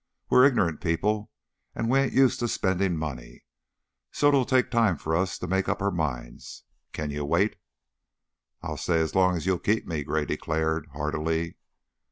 We're 0.31 0.45
ignorant 0.47 0.81
people 0.81 1.29
and 1.75 1.87
we 1.87 1.99
ain't 1.99 2.11
used 2.13 2.39
to 2.39 2.47
spendin' 2.47 2.97
money, 2.97 3.43
so 4.11 4.29
it'll 4.29 4.45
take 4.45 4.71
time 4.71 4.97
for 4.97 5.15
us 5.15 5.37
to 5.37 5.45
make 5.45 5.69
up 5.69 5.79
our 5.79 5.91
minds. 5.91 6.63
Kin 6.91 7.11
you 7.11 7.23
wait?" 7.23 7.57
"I'll 8.63 8.77
stay 8.77 8.99
as 8.99 9.13
long 9.13 9.35
as 9.37 9.45
you'll 9.45 9.59
keep 9.59 9.85
me," 9.85 10.03
Gray 10.03 10.25
declared, 10.25 10.87
heartily. 10.93 11.57